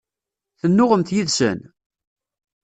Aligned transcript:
Tennuɣemt 0.59 1.13
yid-sen? 1.15 1.59